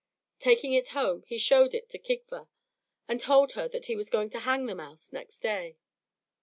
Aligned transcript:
Taking 0.39 0.73
it 0.73 0.87
home, 0.97 1.25
he 1.27 1.37
showed 1.37 1.75
it 1.75 1.87
to 1.91 1.99
Kigva, 1.99 2.47
and 3.07 3.19
told 3.21 3.51
her 3.51 3.67
that 3.67 3.85
he 3.85 3.95
was 3.95 4.09
going 4.09 4.31
to 4.31 4.39
hang 4.39 4.65
the 4.65 4.73
mouse 4.73 5.13
next 5.13 5.43
day. 5.43 5.77